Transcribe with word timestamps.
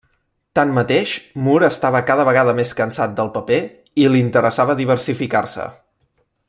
Tanmateix, 0.59 1.11
Moore 1.47 1.67
estava 1.73 2.01
cada 2.07 2.25
vegada 2.31 2.57
més 2.61 2.73
cansat 2.81 3.13
del 3.21 3.29
paper, 3.37 3.61
i 4.05 4.09
li 4.15 4.25
interessava 4.29 4.81
diversificar-se. 4.81 5.73